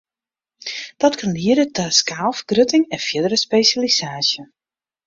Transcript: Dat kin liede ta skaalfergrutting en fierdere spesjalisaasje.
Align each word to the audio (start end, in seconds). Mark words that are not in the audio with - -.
Dat 1.01 1.13
kin 1.19 1.33
liede 1.39 1.65
ta 1.75 1.85
skaalfergrutting 1.99 2.83
en 2.95 3.01
fierdere 3.07 3.37
spesjalisaasje. 3.47 4.41